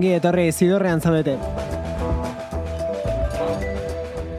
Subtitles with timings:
[0.00, 1.34] Ongi etorri zidorrean zaudete.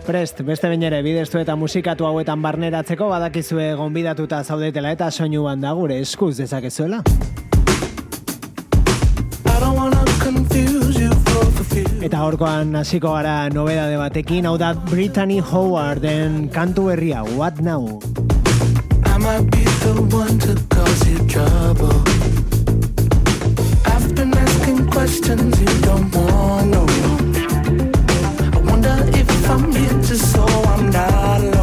[0.08, 5.76] Prest, beste bain ere, bideztu eta musikatu hauetan barneratzeko badakizue gonbidatuta zaudetela eta soinuan da
[5.78, 7.04] gure eskuz dezakezuela.
[12.02, 18.02] Eta horkoan hasiko gara nobeda de batekin, hau da Brittany Howarden kantu berria, What Now?
[19.06, 22.11] I might be the one to cause you trouble
[25.12, 26.86] questions you don't want no
[28.54, 31.61] I wonder if I'm here just so I'm not alone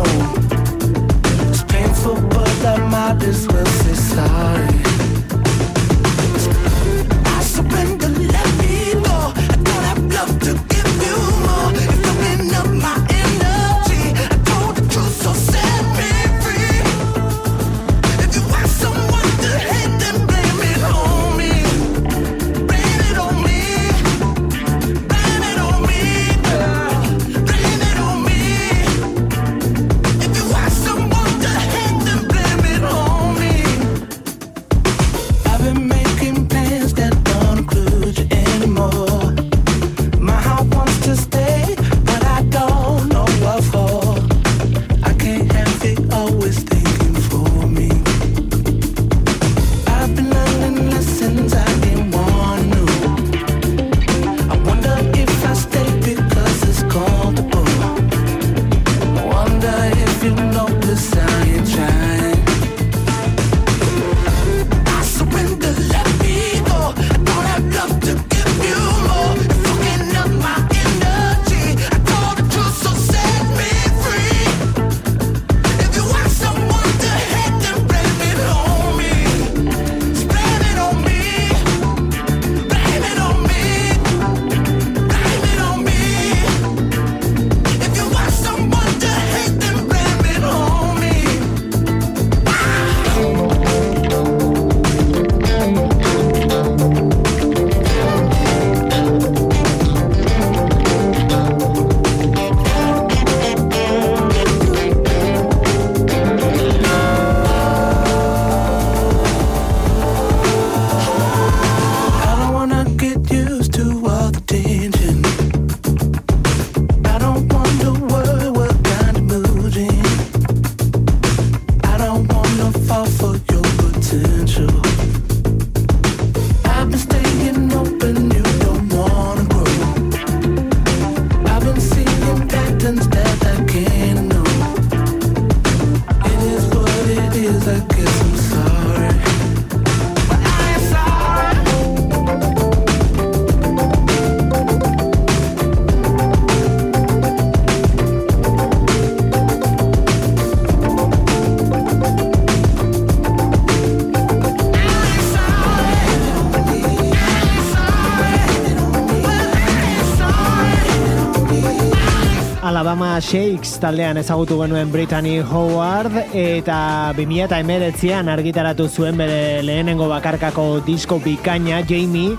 [163.28, 166.78] Shakes taldean ezagutu genuen Brittany Howard eta
[167.18, 172.38] 2019an argitaratu zuen bere lehenengo bakarkako disko bikaina Jamie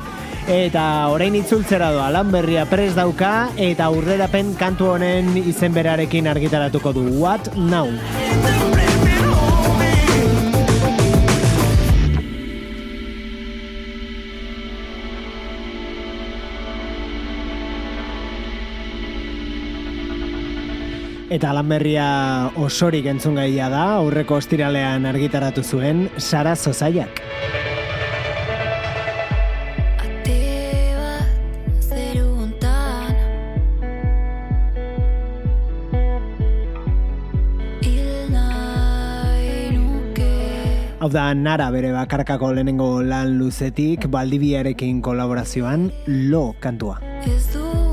[0.50, 6.98] eta orain itzultzera doa lan berria pres dauka eta aurrerapen kantu honen izen berarekin argitaratuko
[6.98, 8.79] du What Now?
[21.30, 27.22] Eta lanberria osorik entzungaia da, aurreko ostiralean argitaratu zuen Sara Zozaiak.
[41.00, 46.98] Hau da, Nara bere bakarkako lehenengo lan luzetik, baldibiarekin kolaborazioan, lo kantua.
[47.24, 47.89] Ez du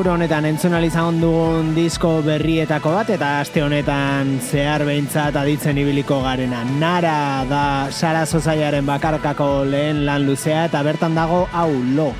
[0.00, 6.22] asteburu honetan entzun izan dugun disko berrietako bat eta aste honetan zehar behintzat aditzen ibiliko
[6.24, 6.64] garena.
[6.80, 12.14] Nara da Sara Zozaiaren bakarkako lehen lan luzea eta bertan dago hau lo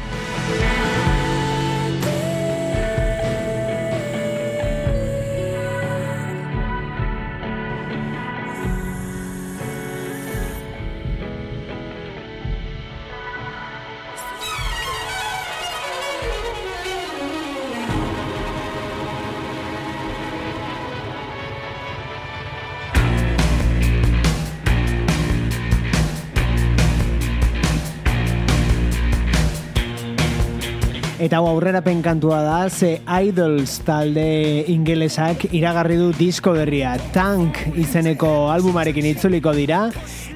[31.41, 36.93] hau aurrerapen kantua da, ze Idols talde ingelesak iragarri du disko berria.
[37.15, 39.87] Tank izeneko albumarekin itzuliko dira,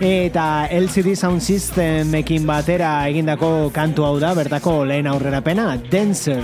[0.00, 6.40] eta LCD Sound System ekin batera egindako kantu hau da, bertako lehen aurrerapena, Dancer.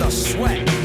[0.00, 0.83] Dancer.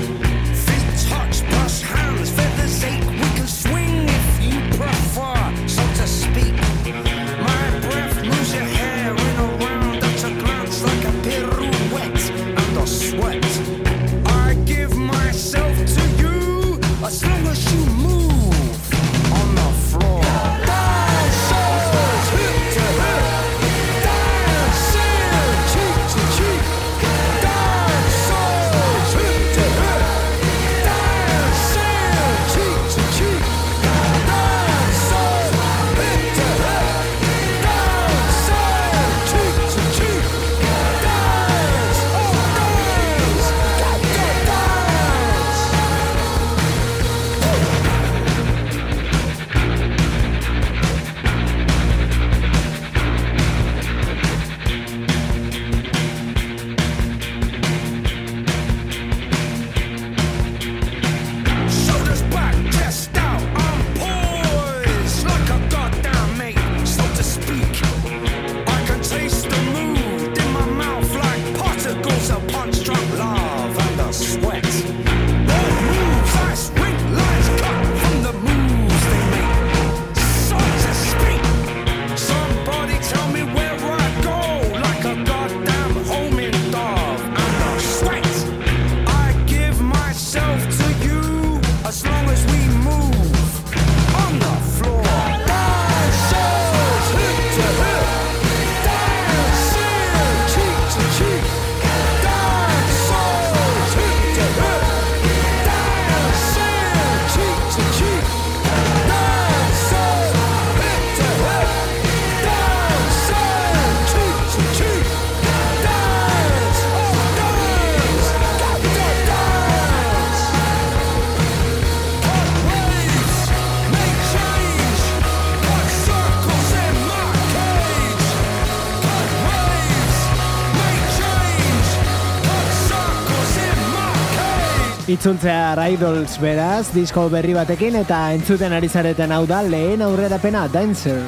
[135.09, 141.23] Itzultzea Idols beraz, disko berri batekin eta entzuten ari zareten hau da lehen aurrerapena Dancer.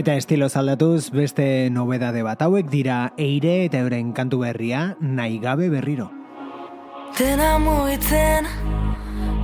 [0.00, 5.68] Eta estilo aldatuz beste nobedade bat hauek dira eire eta euren kantu berria nahi gabe
[5.68, 6.08] berriro.
[7.18, 8.48] Dena mugitzen,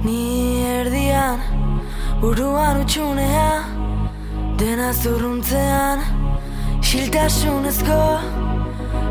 [0.03, 1.43] ni erdian,
[2.23, 3.85] buruan utxunea,
[4.59, 6.01] dena zurruntzean,
[6.83, 8.01] xiltasunezko,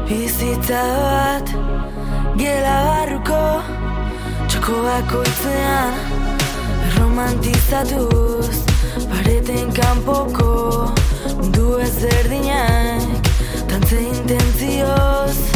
[0.07, 1.53] bizitza bat,
[2.39, 3.41] gela barruko,
[4.49, 5.97] txoko bakoitzean,
[6.97, 8.63] romantizatuz,
[9.11, 10.51] pareten kanpoko,
[11.39, 13.31] mundu ezberdinak,
[13.71, 15.52] tantze intentzioz,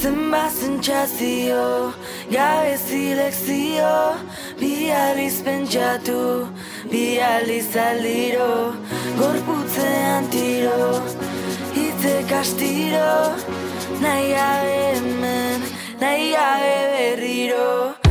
[0.00, 1.92] Zenba sentsazio,
[2.30, 4.14] gabe zilekzio,
[4.60, 6.46] bi aliz pentsatu,
[6.90, 8.78] bi aliz aldiro,
[9.18, 11.02] gorputzean tiro,
[11.74, 13.14] hitzek astiro,
[13.98, 18.07] nahi gabe hemen, nahi gabe berriro.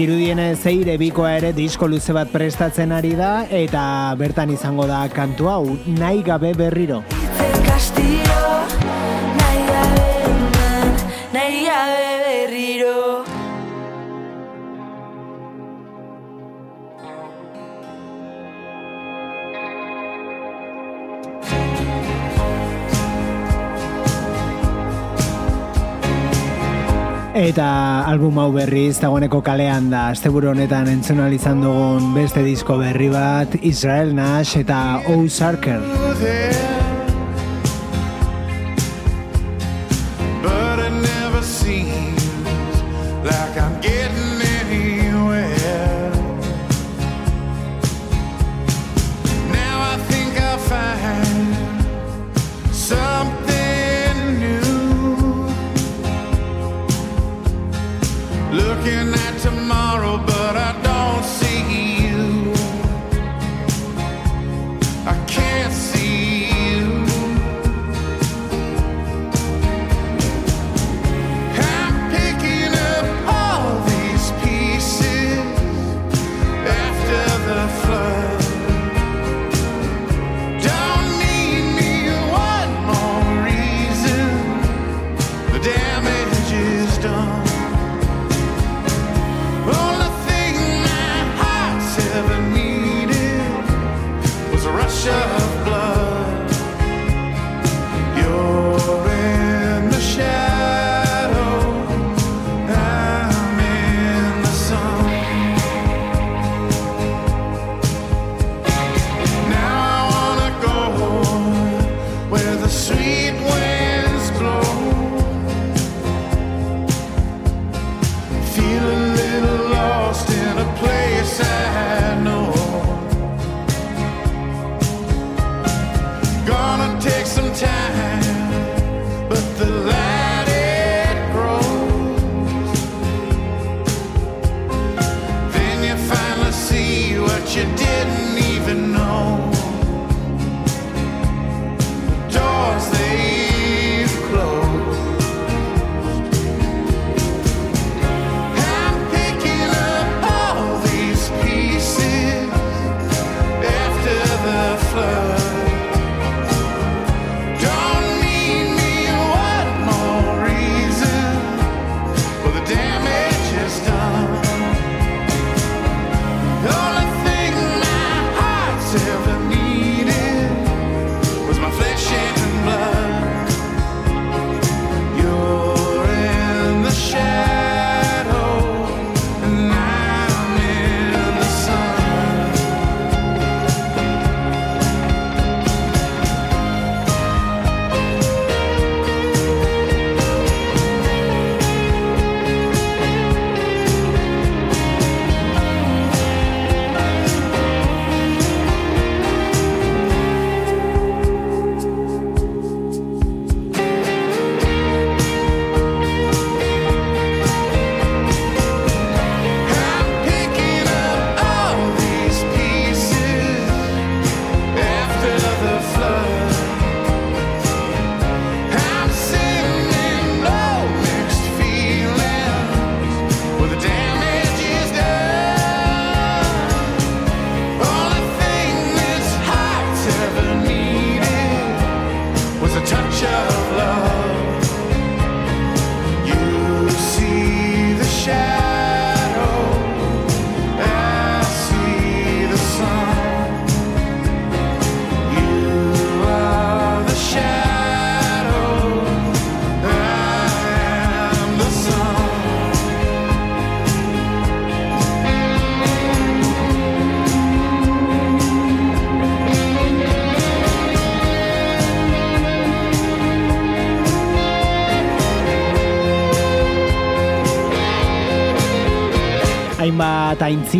[0.00, 3.82] Dirudienez zeire bikoa ere disko luze bat prestatzen ari da eta
[4.16, 7.02] bertan izango da kantu hau nahi gabe berriro.
[7.74, 8.46] Astiro,
[9.42, 10.06] nahi gabe
[11.34, 12.79] nahi gabe berriro
[27.30, 32.80] Eta album hau berriz dagoeneko kalean da asteburu honetan entzun ahal izan dugun beste disko
[32.82, 36.79] berri bat Israel Nash eta O Sarker.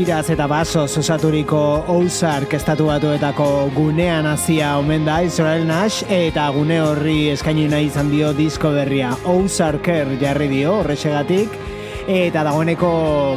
[0.00, 1.58] Aintziraz eta basoz osaturiko
[1.92, 8.08] Ozark estatu batuetako gunean hasia omen da Israel Nash eta gune horri eskaini nahi izan
[8.08, 11.52] dio disko berria Ozarker jarri dio horrexegatik
[12.08, 12.88] eta dagoeneko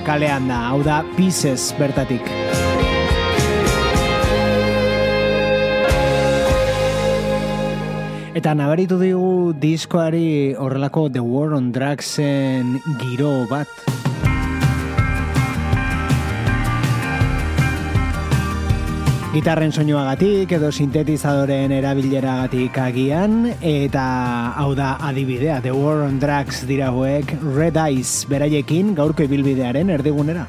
[0.08, 2.32] kalean da, hau da Pieces bertatik.
[8.39, 13.83] Eta nabaritu digu diskoari horrelako The War on Drugsen giro bat.
[19.34, 24.04] Gitarren soinuagatik edo sintetizadoren erabileragatik agian eta
[24.62, 30.46] hau da adibidea The War on Drugs dira hauek Red Eyes beraiekin gaurko ibilbidearen erdigunera.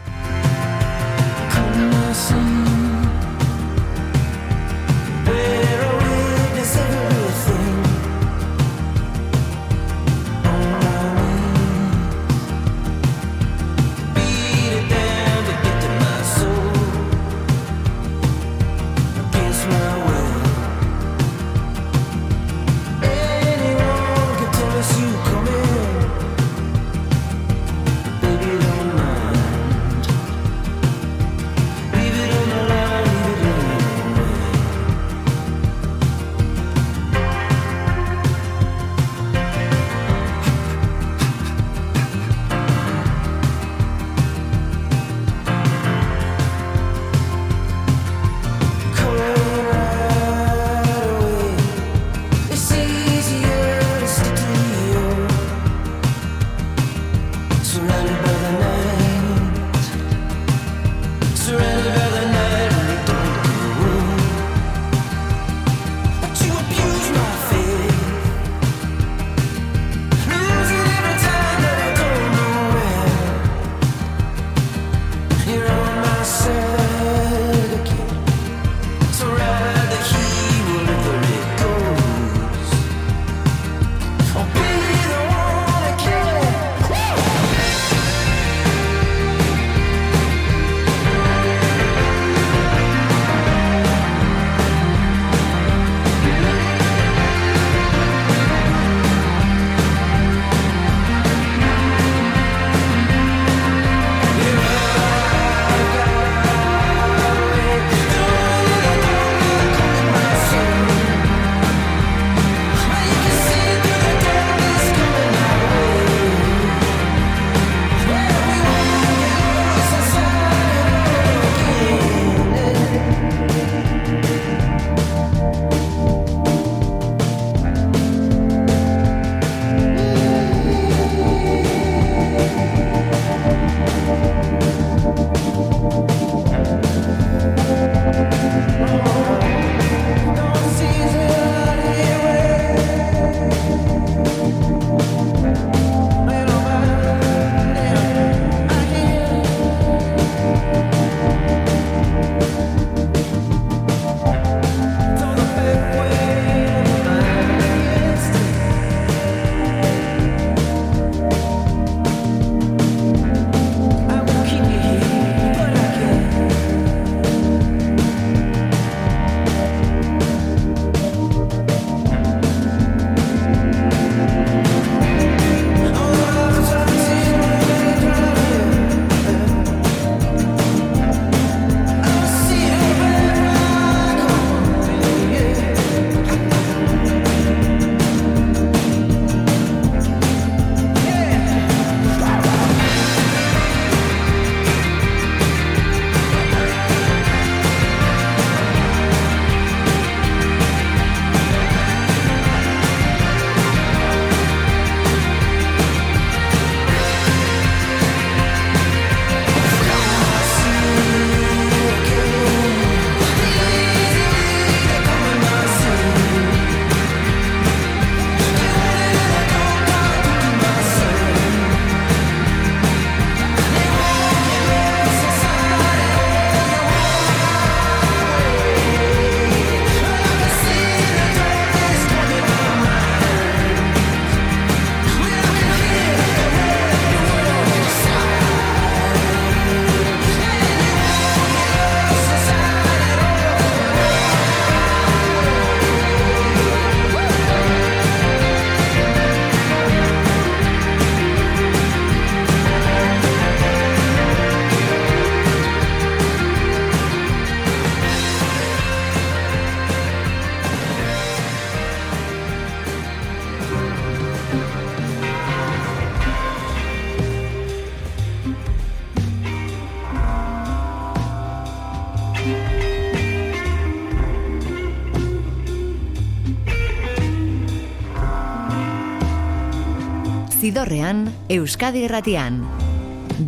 [280.84, 282.58] Zidorrean, Euskadi Irratian.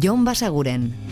[0.00, 1.05] Jon Basaguren.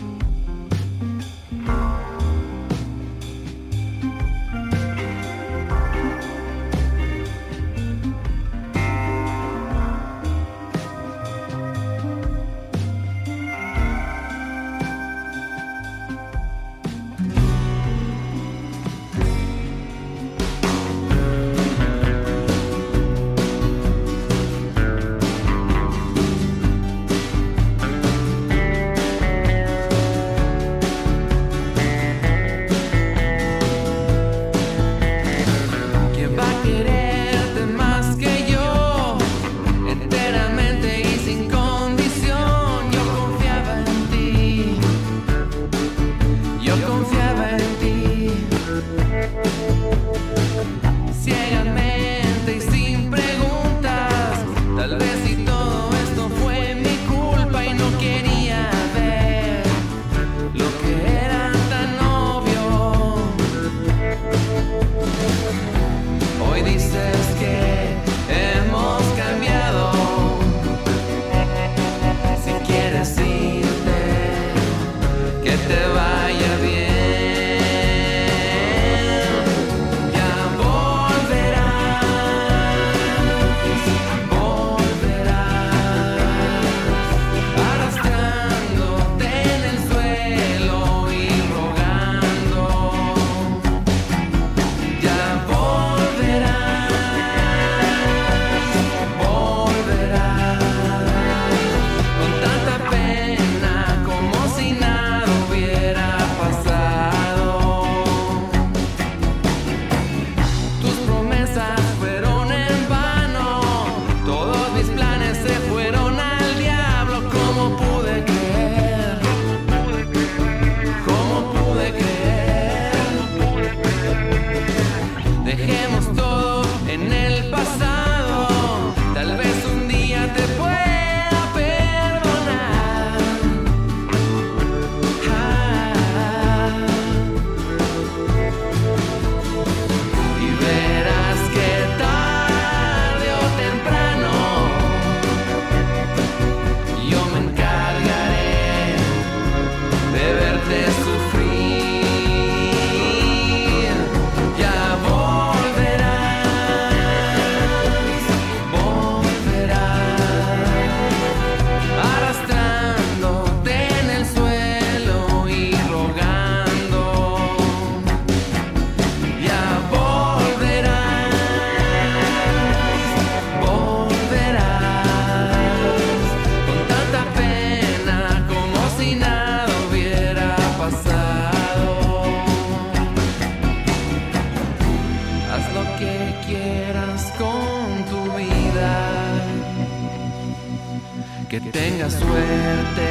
[192.09, 193.07] Suerte,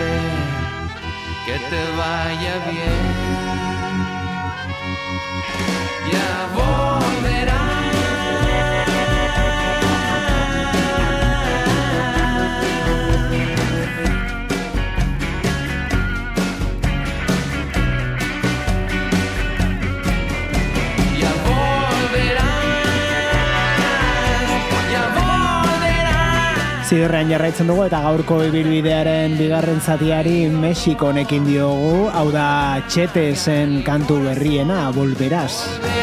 [1.46, 3.13] que te vaya bien.
[26.94, 32.46] Zidorrean jarraitzen dugu eta gaurko ibilbidearen bigarren zatiari Mexiko honekin diogu, hau da
[32.87, 35.93] txetesen kantu berriena, volveraz.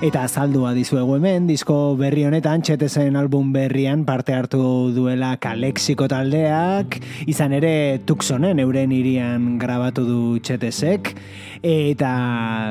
[0.00, 4.62] Eta azaldua dizuegu hemen, disko berri honetan, txetesen album berrian parte hartu
[4.96, 6.96] duela Kalexiko taldeak,
[7.28, 11.12] izan ere Tucsonen euren irian grabatu du txetesek,
[11.60, 12.14] eta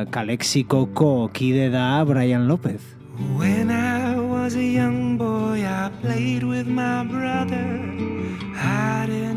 [0.10, 2.82] Kalexikoko kide da Brian Lopez.
[3.38, 7.78] When I was a young boy, I played with my brother,
[8.58, 9.29] hiding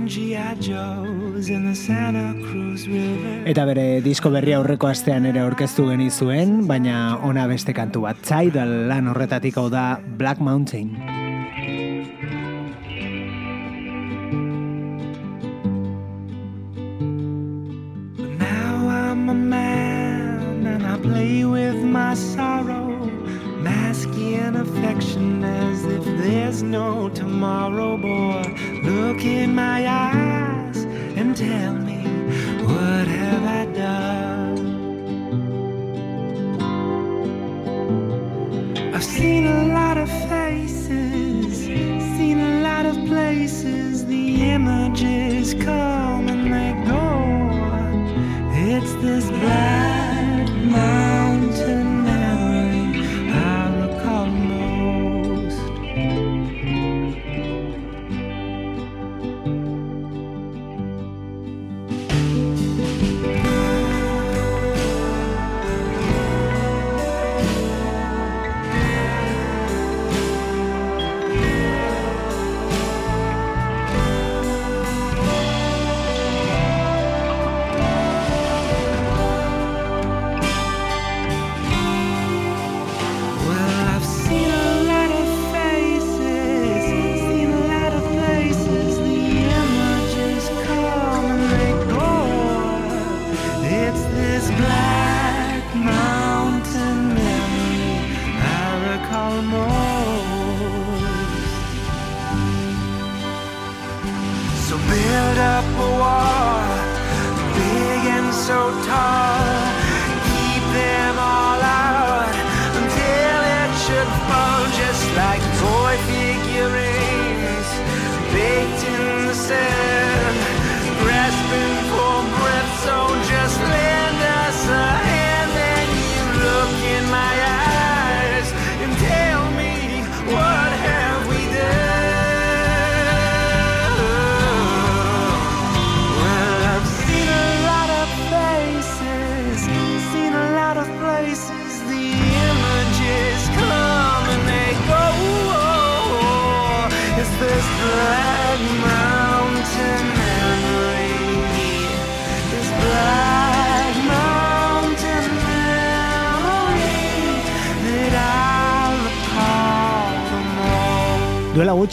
[3.48, 8.74] Eta bere disko berri aurreko astean ere aurkeztu genizuen, baina ona beste kantu bat, Tidal
[8.90, 10.92] lan horretatik hau da Black Mountain.
[18.36, 23.01] Now I'm a man and I play with my sorrow,
[24.32, 28.42] In affection as if there's no tomorrow, boy.
[28.82, 30.84] Look in my eyes
[31.18, 32.02] and tell me
[32.64, 34.58] what have I done?
[38.94, 41.66] I've seen a lot of faces,
[42.16, 44.06] seen a lot of places.
[44.06, 47.04] The images come and they go.
[48.54, 49.91] It's this black.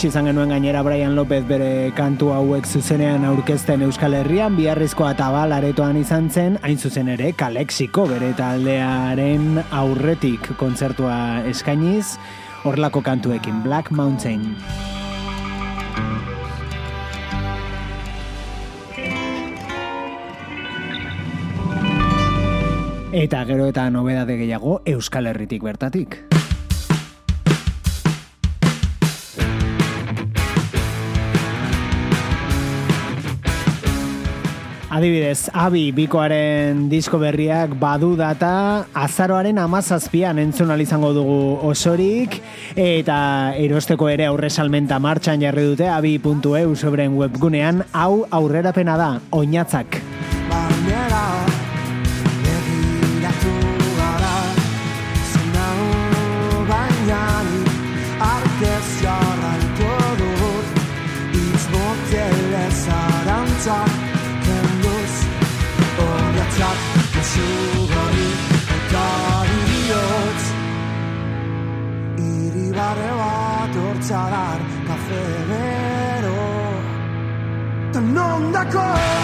[0.00, 5.52] gutxi izan genuen gainera Brian López bere kantu hauek zuzenean aurkezten Euskal Herrian, biharrezko atabal
[5.52, 12.16] aretoan izan zen, hain zuzen ere, kalexiko bere taldearen aurretik kontzertua eskainiz,
[12.64, 14.56] horlako kantuekin, Black Mountain.
[23.12, 26.22] Eta gero eta nobedade gehiago Euskal Herritik bertatik.
[35.00, 42.36] Adibidez, Abi Bikoaren disko berriak badu data azaroaren amazazpian entzun izango dugu osorik
[42.76, 50.02] eta erosteko ere aurresalmenta martxan jarri dute abi.eu sobren webgunean hau aurrerapena da, oinatzak.
[74.10, 76.32] Café caffè vero
[78.00, 79.19] non d'accordo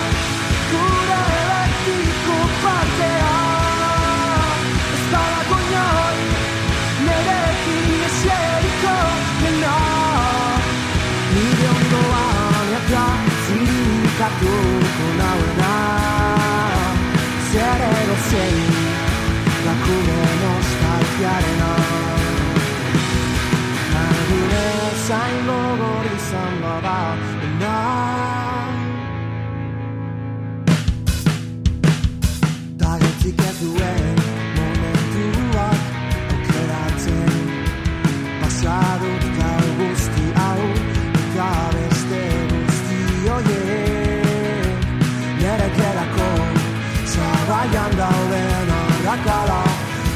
[47.73, 49.63] jaian dauden arrakala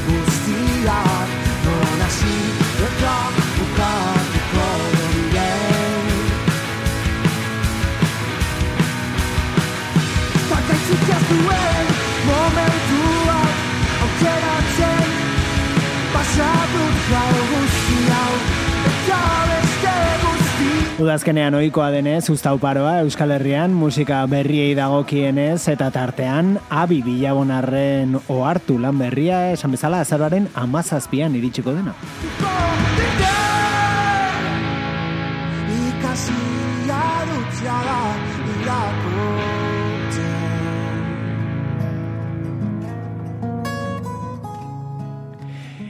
[0.07, 1.20] guztiak
[21.01, 29.01] Udazkenean ohikoa denez, ustauparoa Euskal Herrian musika berriei dagokienez eta tartean abi bilabonarren ohartu lan
[29.01, 31.97] berria esan bezala azararen amazazpian iritsiko dena.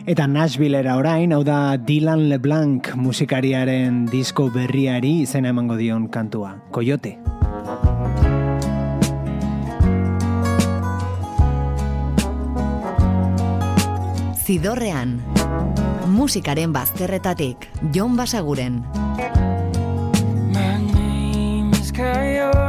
[0.09, 6.55] Eta Nashvillera orain, hau da Dylan LeBlanc musikariaren disko berriari izena emango dion kantua.
[6.73, 7.19] Coyote.
[14.41, 15.19] Zidorrean.
[16.09, 18.81] Musikaren bazterretatik, Jon Basaguren.
[20.49, 22.60] My name is Coyote.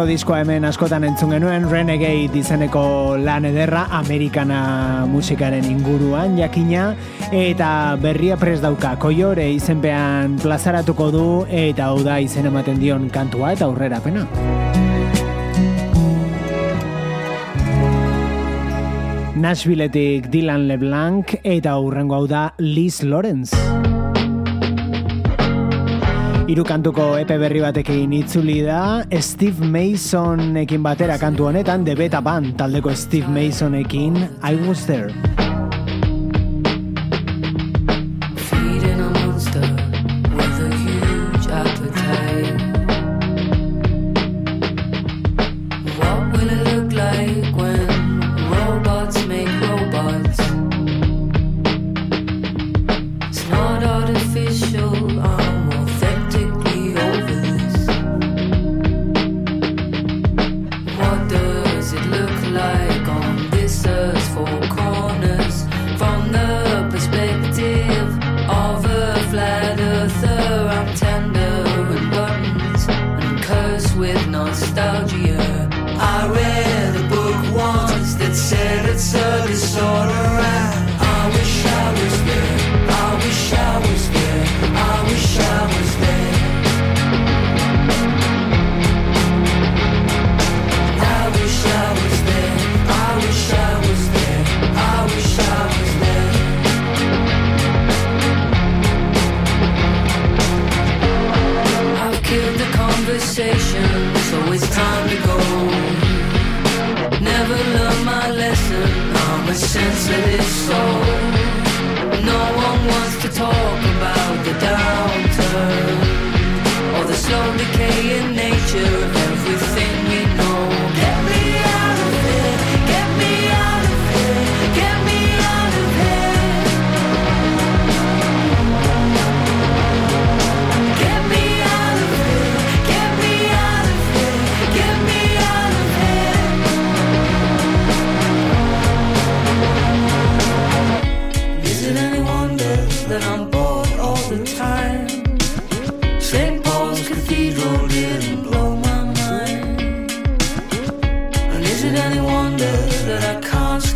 [0.00, 6.94] Aurreko diskoa hemen askotan entzun genuen Renegade izeneko lan ederra Amerikana musikaren inguruan jakina
[7.36, 13.52] eta berria pres dauka Koiore izenpean plazaratuko du eta hau da izen ematen dion kantua
[13.52, 14.24] eta aurrera pena.
[19.36, 23.79] Nashvilletik Dylan LeBlanc eta hurrengo hau da Liz Lawrence.
[26.50, 32.58] Hiru kantuko epe berri batekin itzuli da Steve Masonekin batera kantu honetan The Beta Band
[32.58, 35.39] taldeko Steve Masonekin I Was There.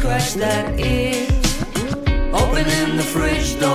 [0.04, 0.68] Scratch that?
[2.34, 3.73] Opening the fridge door,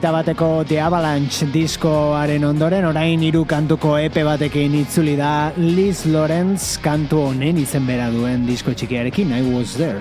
[0.00, 6.78] hogeita bateko The Avalanche diskoaren ondoren orain hiru kantuko epe batekin itzuli da Liz Lorenz
[6.80, 10.00] kantu honen izen bera duen disko txikiarekin I Was There.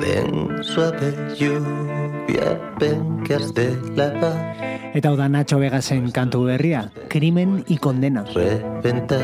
[0.00, 4.56] Ven suave lluvia, ven que has de lavar,
[4.94, 8.24] Eta da Nacho Vegasen kantu berria, Krimen y Condena.
[8.24, 9.20] reventar.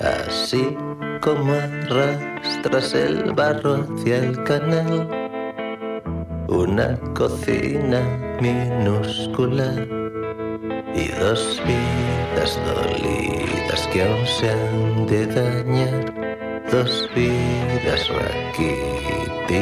[0.00, 0.76] Así
[1.20, 5.08] como arrastras el barro hacia el canal.
[6.48, 8.00] Una cocina
[8.40, 9.72] minúscula
[10.94, 16.14] y dos vidas dolidas que aún se han de dañar.
[16.70, 19.58] Dos vidas raquíticas,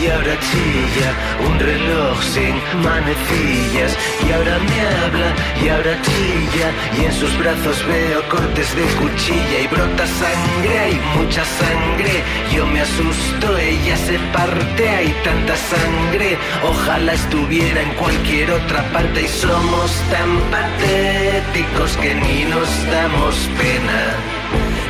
[0.00, 1.10] y ahora chilla
[1.46, 3.96] un reloj sin manecillas.
[4.26, 5.28] Y ahora me habla
[5.62, 11.00] y ahora chilla y en sus brazos veo cortes de cuchilla y brota sangre, hay
[11.16, 12.22] mucha sangre.
[12.54, 16.38] Yo me asusto, ella se parte, hay tanta sangre.
[16.62, 24.00] Ojalá estuviera en cualquier otra parte y somos tan patéticos que ni nos damos pena.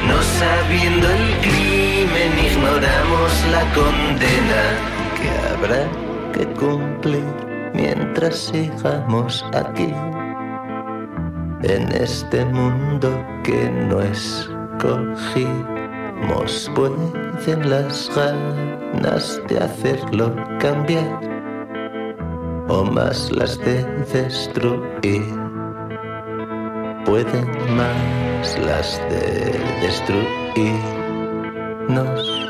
[0.06, 1.89] No sabiendo el crimen
[2.60, 4.62] ignoramos la condena.
[5.16, 5.88] Que habrá
[6.32, 7.24] que cumplir
[7.74, 9.92] mientras sigamos aquí
[11.62, 15.70] en este mundo que no escogimos.
[16.74, 17.12] Pueden
[17.68, 21.20] las ganas de hacerlo cambiar
[22.68, 25.24] o más las de destruir.
[27.04, 32.49] Pueden más las de destruirnos,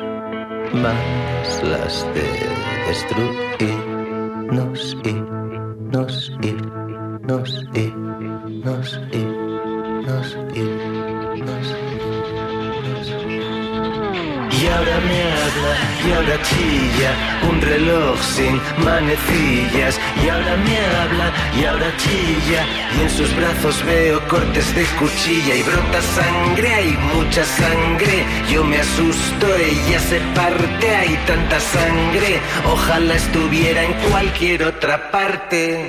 [0.72, 2.22] más las de
[2.86, 5.12] destruirnos y
[5.92, 6.52] nos y
[7.22, 7.92] nos y
[8.64, 9.24] nos y
[10.04, 10.64] nos y
[11.42, 11.68] nos
[13.26, 13.39] y
[14.68, 15.72] ahora me habla
[16.06, 19.98] y ahora chilla un reloj sin manecillas.
[20.22, 22.62] Y ahora me habla y ahora chilla.
[22.96, 28.24] Y en sus brazos veo cortes de cuchilla y brota sangre, hay mucha sangre.
[28.50, 32.40] Yo me asusto, ella se parte, hay tanta sangre.
[32.72, 35.88] Ojalá estuviera en cualquier otra parte.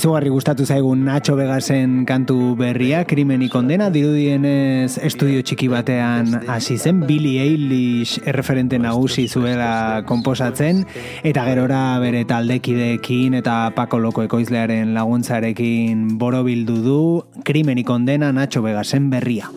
[0.00, 7.02] izugarri gustatu zaigun Nacho Vegasen kantu berria, krimen ikondena, dirudienez estudio txiki batean hasi zen,
[7.04, 10.86] Billy Eilish erreferente nagusi zuela komposatzen,
[11.20, 16.98] eta gerora bere taldekideekin eta Pako Loko ekoizlearen laguntzarekin borobildu du,
[17.44, 19.52] krimen ikondena Nacho Vegasen berria.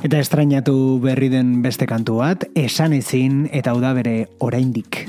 [0.00, 5.04] Eta estrainatu berri den beste kantu bat, esan ezin eta udabere oraindik.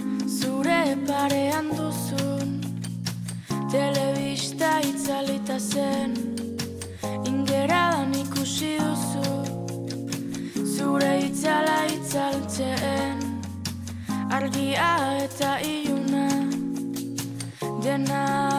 [5.62, 6.14] zen
[7.30, 9.30] ingeradan ikusi duzu
[10.76, 13.18] zure itzala itzaltzen
[14.38, 14.94] argia
[15.26, 16.30] eta iluna
[17.84, 18.51] dena.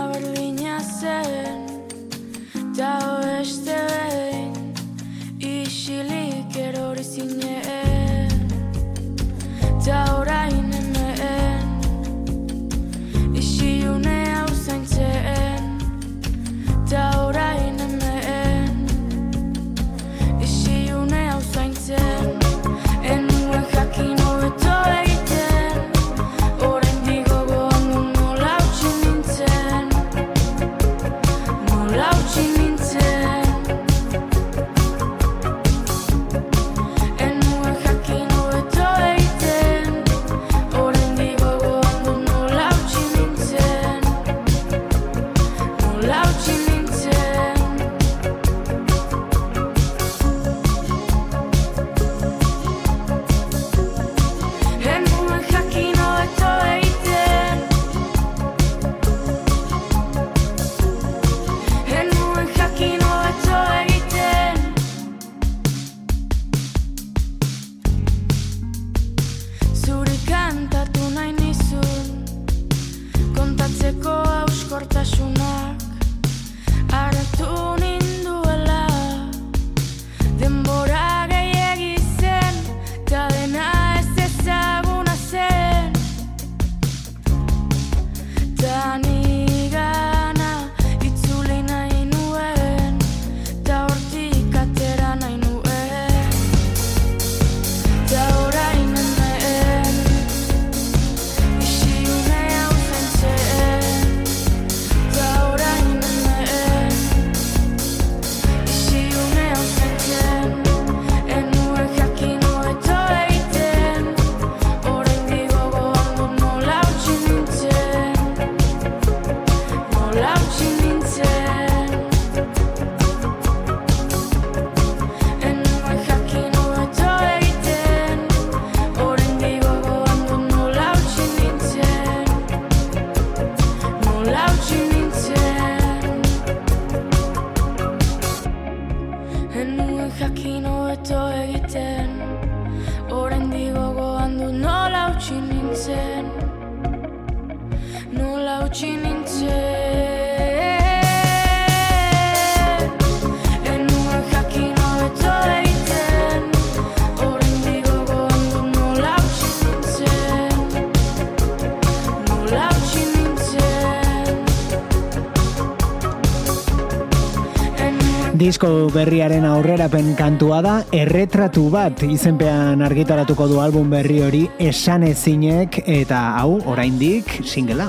[168.53, 176.21] disko berriaren aurrerapen kantua da erretratu bat izenpean argitaratuko du album berri hori esanezinek eta
[176.43, 177.89] hau oraindik singela.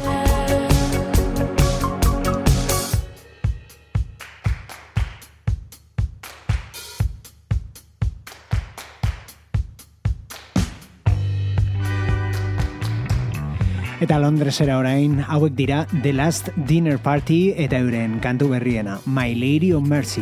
[14.13, 19.73] eta Londresera orain hauek dira The Last Dinner Party eta euren kantu berriena My Lady
[19.73, 20.21] of Mercy.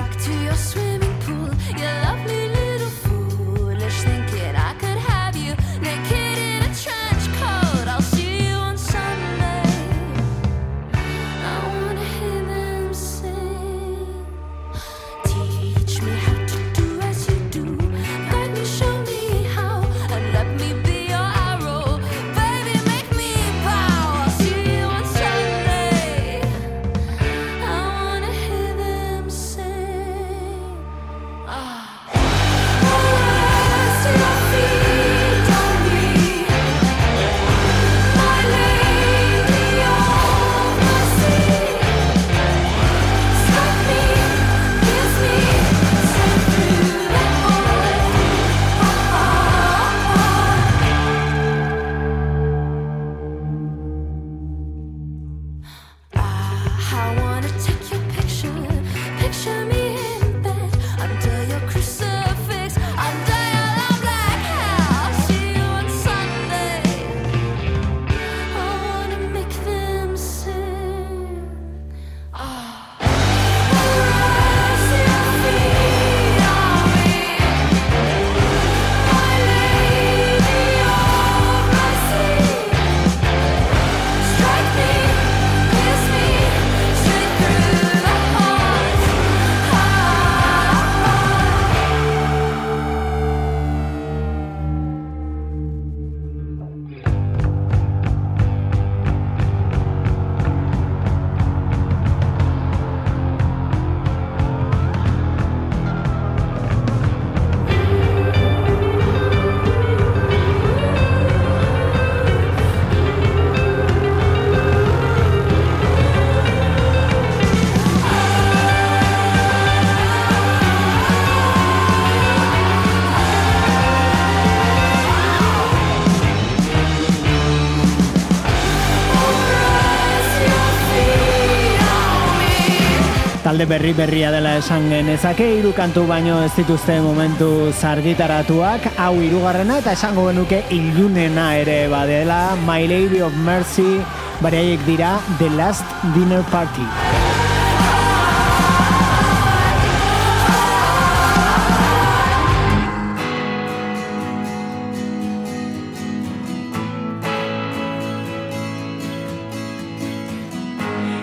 [133.61, 139.77] Talde berri berria dela esan genezake, hiru kantu baino ez dituzte momentu zargitaratuak, hau hirugarrena
[139.83, 144.01] eta esango genuke ilunena ere badela, My Lady of Mercy,
[144.41, 145.85] baraiek dira The Last
[146.17, 147.40] Dinner Party.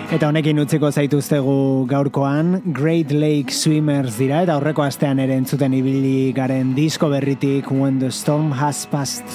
[0.09, 6.31] Eta honekin utziko zaituztegu gaurkoan, Great Lake Swimmers dira, eta aurreko astean ere entzuten ibili
[6.33, 9.29] garen disko berritik When the Storm Has Passed.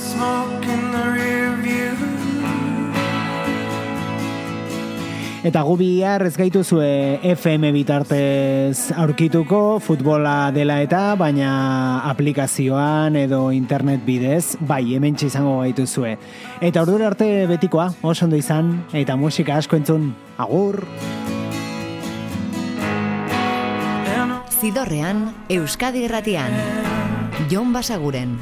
[5.44, 11.50] Eta gu bihar ez gaituzue FM bitartez aurkituko futbola dela eta, baina
[12.08, 16.14] aplikazioan edo internet bidez, bai, hemen izango gaituzue.
[16.64, 20.80] Eta ordura arte betikoa, oso ondo izan, eta musika asko entzun, agur!
[24.64, 26.56] Zidorrean, Euskadi Erratian.
[27.50, 28.38] Jon Basaguren.